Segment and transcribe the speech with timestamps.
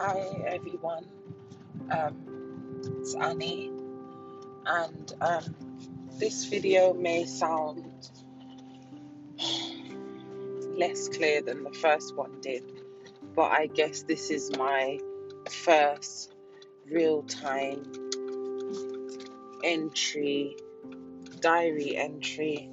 [0.00, 1.06] Hi everyone,
[1.90, 3.72] um, it's Annie,
[4.64, 5.56] and um,
[6.20, 8.08] this video may sound
[10.76, 12.62] less clear than the first one did,
[13.34, 15.00] but I guess this is my
[15.50, 16.32] first
[16.88, 17.82] real time
[19.64, 20.54] entry,
[21.40, 22.70] diary entry.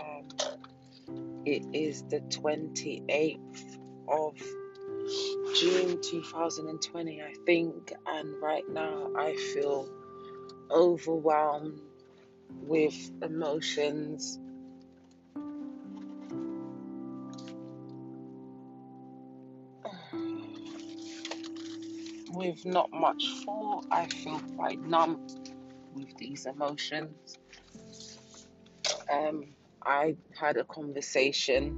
[0.00, 0.24] Um,
[1.44, 3.76] it is the 28th
[4.08, 4.40] of
[5.52, 9.88] June 2020, I think, and right now I feel
[10.70, 11.80] overwhelmed
[12.62, 14.38] with emotions.
[22.32, 25.26] With not much thought, I feel quite numb
[25.94, 27.38] with these emotions.
[29.12, 29.46] Um,
[29.84, 31.76] I had a conversation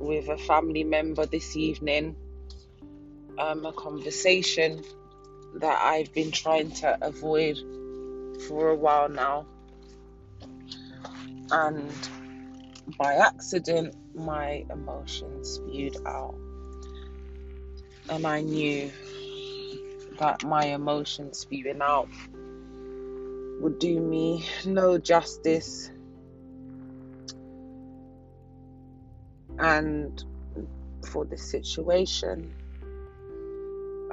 [0.00, 2.16] with a family member this evening
[3.38, 4.82] um, a conversation
[5.56, 7.56] that I've been trying to avoid
[8.48, 9.46] for a while now.
[11.50, 11.92] And
[12.98, 16.34] by accident, my emotions spewed out.
[18.08, 18.90] And I knew
[20.18, 22.08] that my emotions spewing out
[23.60, 25.90] would do me no justice.
[29.58, 30.22] And
[31.10, 32.52] for the situation,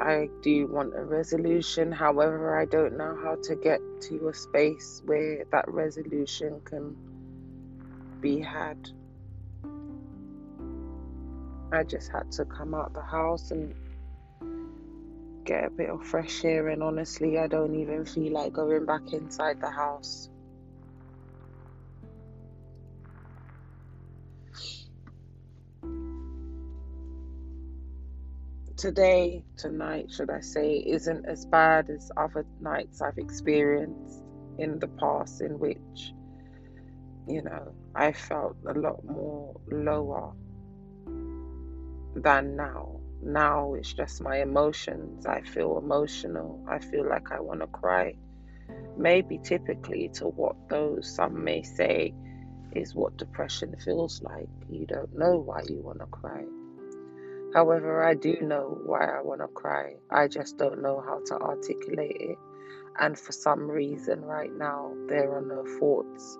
[0.04, 1.90] I do want a resolution.
[1.90, 6.98] However, I don't know how to get to a space where that resolution can
[8.20, 8.90] be had.
[11.72, 13.74] I just had to come out the house and
[15.46, 19.14] get a bit of fresh air, and honestly, I don't even feel like going back
[19.14, 20.30] inside the house.
[28.78, 34.24] Today, tonight, should I say, isn't as bad as other nights I've experienced
[34.58, 36.14] in the past, in which,
[37.28, 40.34] you know, I felt a lot more lower
[42.16, 43.00] than now.
[43.22, 45.26] Now it's just my emotions.
[45.26, 46.64] I feel emotional.
[46.68, 48.16] I feel like I want to cry.
[48.98, 52.14] Maybe typically to what those some may say
[52.74, 54.50] is what depression feels like.
[54.70, 56.44] You don't know why you want to cry.
[57.54, 59.96] However, I do know why I want to cry.
[60.10, 62.38] I just don't know how to articulate it.
[63.00, 66.38] And for some reason, right now, there are no thoughts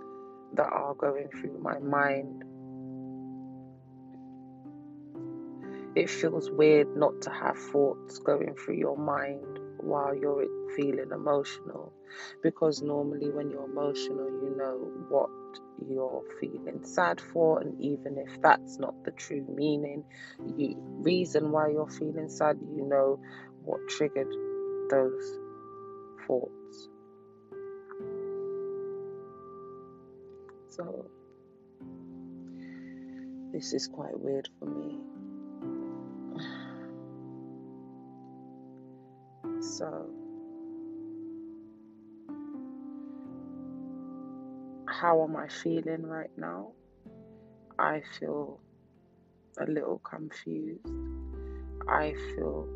[0.54, 2.44] that are going through my mind.
[5.96, 11.94] It feels weird not to have thoughts going through your mind while you're feeling emotional
[12.42, 14.78] because normally when you're emotional, you know
[15.10, 15.30] what
[15.90, 20.04] you're feeling sad for, and even if that's not the true meaning,
[20.40, 23.20] reason why you're feeling sad, you know
[23.64, 24.34] what triggered
[24.90, 25.40] those
[26.28, 26.90] thoughts.
[30.70, 31.06] So,
[33.52, 35.00] this is quite weird for me.
[39.78, 40.08] So,
[44.88, 46.74] how am I feeling right now?
[47.80, 48.60] I feel
[49.58, 50.86] a little confused.
[51.90, 52.68] I feel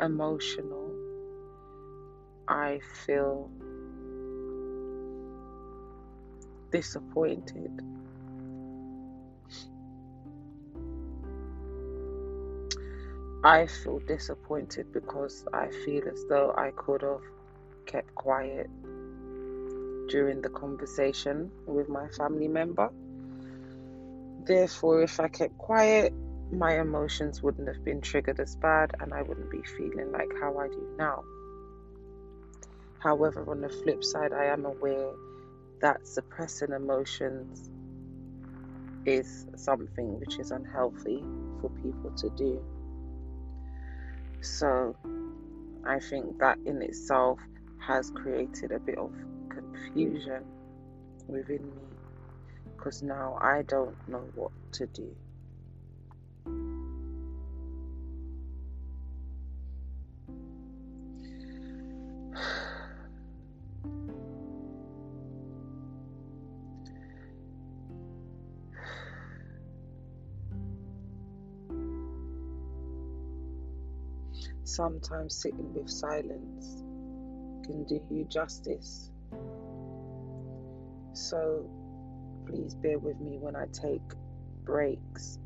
[0.00, 0.92] emotional.
[2.46, 3.50] I feel
[6.70, 7.72] disappointed.
[13.44, 17.22] I feel disappointed because I feel as though I could have
[17.86, 18.66] kept quiet
[20.08, 22.90] during the conversation with my family member.
[24.44, 26.12] Therefore, if I kept quiet,
[26.50, 30.58] my emotions wouldn't have been triggered as bad and I wouldn't be feeling like how
[30.58, 31.22] I do now.
[32.98, 35.12] However, on the flip side, I am aware
[35.80, 37.70] that suppressing emotions
[39.06, 41.22] is something which is unhealthy
[41.60, 42.77] for people to do.
[44.40, 44.96] So,
[45.84, 47.40] I think that in itself
[47.86, 49.12] has created a bit of
[49.48, 50.44] confusion
[51.26, 51.88] within me
[52.76, 55.14] because now I don't know what to do.
[74.78, 76.84] sometimes sitting with silence
[77.64, 79.10] can do you justice.
[81.14, 81.68] So
[82.46, 84.08] please bear with me when I take
[84.64, 85.40] breaks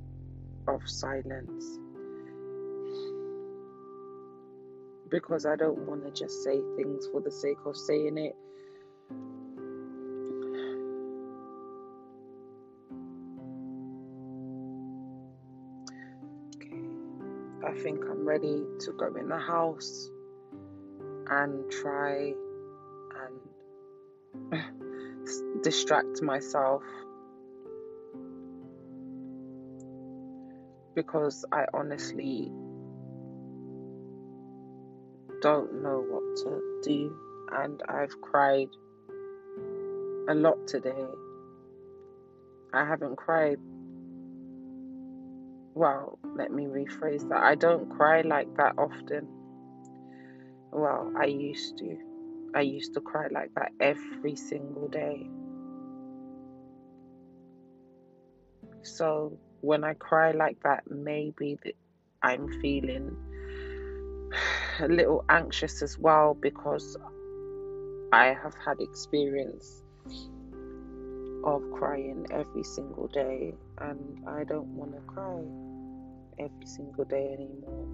[0.69, 1.64] of silence
[5.08, 8.37] because I don't want to just say things for the sake of saying it
[17.64, 20.10] I think I'm ready to go in the house
[21.28, 22.34] and try
[24.52, 24.62] and
[25.62, 26.82] distract myself
[30.94, 32.50] because I honestly
[35.40, 37.16] don't know what to do,
[37.52, 38.68] and I've cried
[40.28, 41.04] a lot today.
[42.72, 43.58] I haven't cried.
[45.74, 47.42] Well, let me rephrase that.
[47.42, 49.26] I don't cry like that often.
[50.70, 51.96] Well, I used to.
[52.54, 55.26] I used to cry like that every single day.
[58.82, 61.56] So when I cry like that, maybe
[62.22, 63.16] I'm feeling
[64.80, 66.96] a little anxious as well because
[68.12, 69.82] I have had experience
[71.44, 75.43] of crying every single day and I don't want to cry
[76.38, 77.87] every single day anymore.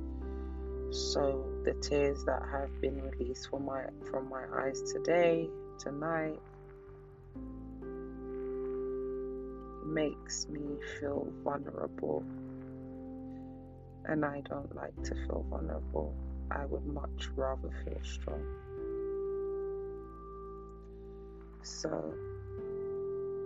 [0.91, 5.49] So the tears that have been released from my from my eyes today,
[5.79, 6.39] tonight
[9.87, 12.23] makes me feel vulnerable.
[14.05, 16.15] And I don't like to feel vulnerable.
[16.51, 18.43] I would much rather feel strong.
[21.63, 22.15] So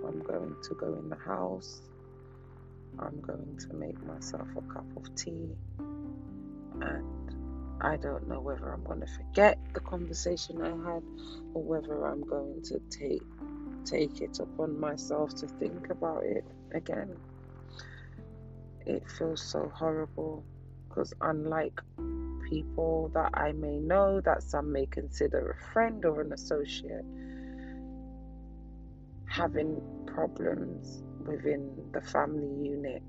[0.06, 1.82] I'm going to go in the house.
[2.98, 5.50] I'm going to make myself a cup of tea.
[6.80, 11.02] And I don't know whether I'm going to forget the conversation I had
[11.54, 13.22] or whether I'm going to take
[13.84, 17.16] take it upon myself to think about it again.
[18.86, 20.44] It feels so horrible
[20.88, 21.80] because unlike
[22.48, 27.04] people that I may know, that some may consider a friend or an associate,
[29.26, 33.02] having problems within the family unit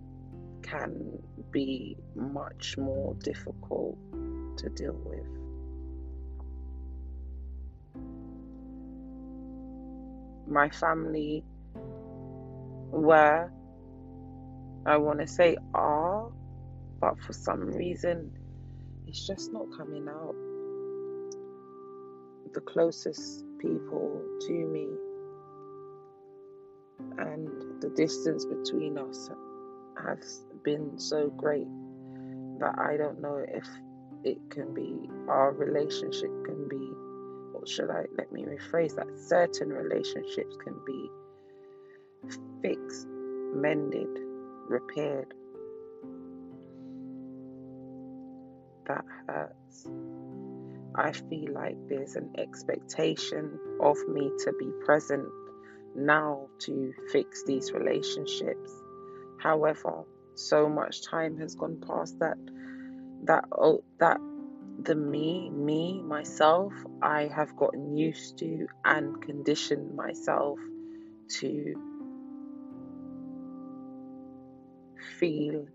[0.61, 1.21] can
[1.51, 3.97] be much more difficult
[4.57, 5.25] to deal with.
[10.47, 11.43] My family
[12.91, 13.51] were,
[14.85, 16.29] I want to say, are,
[16.99, 18.31] but for some reason
[19.07, 20.35] it's just not coming out.
[22.53, 24.87] The closest people to me
[27.83, 29.29] the distance between us
[30.01, 31.67] has been so great
[32.59, 33.67] that I don't know if
[34.23, 36.91] it can be our relationship can be
[37.53, 41.09] or should I let me rephrase that certain relationships can be
[42.61, 43.05] fixed,
[43.53, 44.07] mended,
[44.69, 45.33] repaired
[48.87, 49.87] that hurts.
[50.95, 55.27] I feel like there's an expectation of me to be present
[55.95, 58.71] now to fix these relationships.
[59.39, 60.03] However,
[60.35, 62.37] so much time has gone past that
[63.25, 64.17] that oh, that
[64.81, 70.59] the me me myself I have gotten used to and conditioned myself
[71.39, 71.75] to
[75.19, 75.67] feel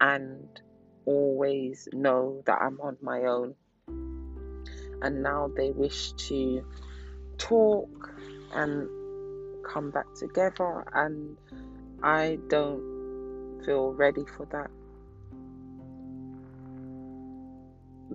[0.00, 0.60] and
[1.04, 3.54] always know that I'm on my own.
[5.02, 6.64] And now they wish to
[7.38, 8.14] talk
[8.52, 8.88] and
[9.72, 11.36] come back together, and
[12.02, 14.70] I don't feel ready for that.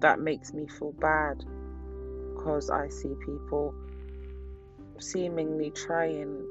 [0.01, 1.43] That makes me feel bad
[2.35, 3.74] because I see people
[5.00, 6.45] seemingly trying,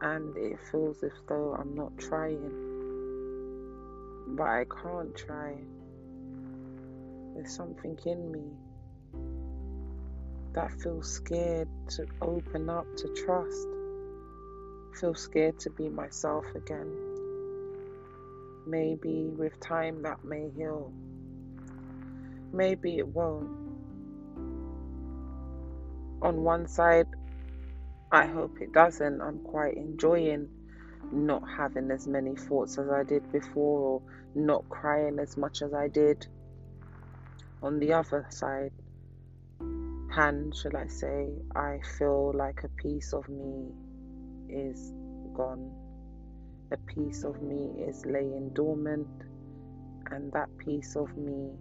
[0.00, 2.66] and it feels as though I'm not trying
[4.28, 5.54] but I can't try.
[7.34, 8.44] There's something in me
[10.52, 13.68] that feels scared to open up to trust.
[15.00, 16.90] Feel scared to be myself again.
[18.66, 20.90] Maybe with time that may heal.
[22.50, 23.50] Maybe it won't.
[26.22, 27.08] On one side,
[28.10, 29.20] I hope it doesn't.
[29.20, 30.48] I'm quite enjoying
[31.12, 34.02] not having as many thoughts as I did before or
[34.34, 36.26] not crying as much as I did.
[37.62, 38.72] On the other side,
[40.10, 43.72] hand, shall I say, I feel like a piece of me
[44.48, 44.92] is
[45.34, 45.70] gone.
[46.72, 49.08] A piece of me is laying dormant,
[50.10, 51.52] and that piece of me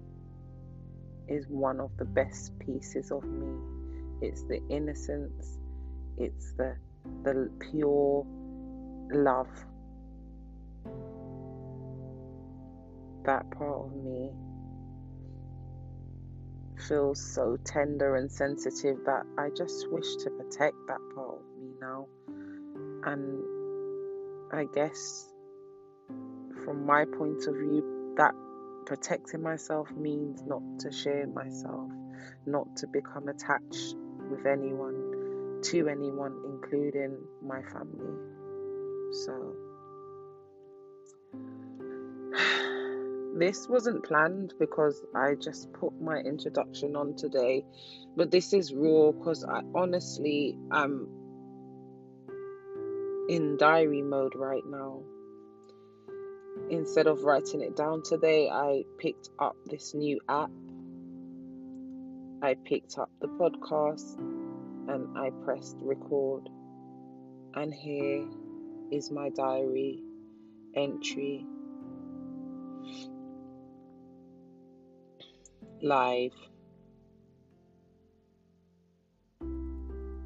[1.27, 3.56] is one of the best pieces of me.
[4.22, 5.58] It's the innocence,
[6.18, 6.75] it's the
[7.24, 8.25] the pure
[9.12, 9.50] love
[13.25, 14.32] that part of me
[16.88, 21.72] feels so tender and sensitive that I just wish to protect that part of me
[21.80, 22.08] now.
[23.06, 23.44] And
[24.52, 25.30] I guess
[26.64, 28.34] from my point of view, that
[28.88, 31.92] protecting myself means not to share myself,
[32.48, 33.96] not to become attached
[34.30, 38.18] with anyone, to anyone, including my family.
[39.24, 39.56] So,
[43.38, 47.66] this wasn't planned because I just put my introduction on today,
[48.16, 51.25] but this is raw because I honestly am
[53.27, 55.01] in diary mode right now.
[56.70, 60.51] Instead of writing it down today, I picked up this new app.
[62.41, 64.17] I picked up the podcast
[64.88, 66.48] and I pressed record.
[67.55, 68.25] And here
[68.91, 70.01] is my diary
[70.75, 71.46] entry
[75.82, 76.34] live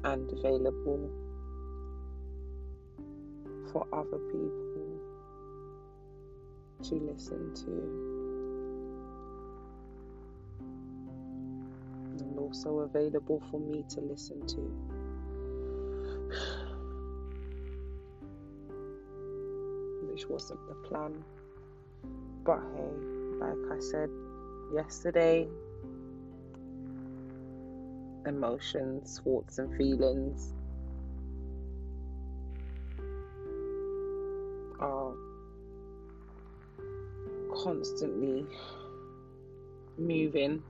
[0.04, 1.19] and available
[3.72, 5.00] for other people
[6.82, 7.70] to listen to.
[12.18, 14.60] And also available for me to listen to.
[20.10, 21.22] Which wasn't the plan.
[22.44, 22.90] But hey,
[23.38, 24.10] like I said,
[24.74, 25.48] yesterday
[28.26, 30.52] emotions, thoughts, and feelings
[37.62, 38.46] constantly
[39.98, 40.62] moving,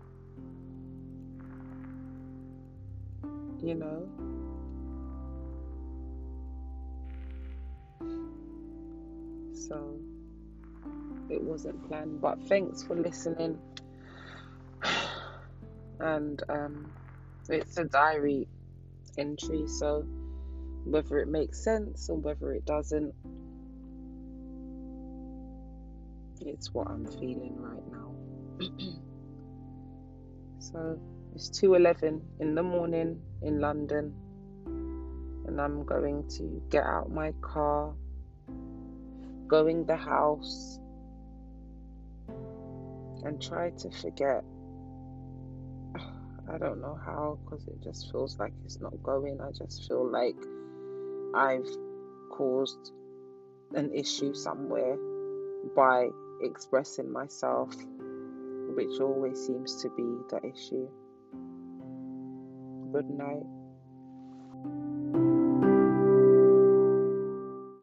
[3.62, 4.09] you know.
[9.54, 9.99] So
[11.28, 13.59] it wasn't planned, but thanks for listening
[16.00, 16.92] and um,
[17.49, 18.49] it's a diary
[19.18, 20.04] entry, so
[20.85, 23.14] whether it makes sense or whether it doesn't,
[26.47, 28.14] it's what I'm feeling right now.
[30.59, 30.99] so
[31.35, 34.14] it's 2:11 in the morning in London,
[35.47, 37.94] and I'm going to get out my car,
[39.47, 40.78] going the house,
[43.25, 44.44] and try to forget
[46.52, 49.40] I don't know how because it just feels like it's not going.
[49.40, 50.37] I just feel like
[51.35, 51.68] I've
[52.30, 52.92] caused
[53.75, 54.97] an issue somewhere
[55.76, 56.09] by
[56.42, 57.75] expressing myself,
[58.75, 60.88] which always seems to be the issue.
[62.92, 63.47] Good night.